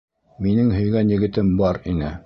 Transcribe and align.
Минең 0.45 0.71
һөйгән 0.77 1.13
егетем 1.15 1.53
бар 1.63 1.85
ине. 1.95 2.15